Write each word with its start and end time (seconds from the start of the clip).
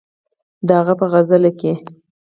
د 0.67 0.69
هغه 0.79 0.93
په 0.99 1.05
غزل 1.11 1.43
کښې 1.59 1.73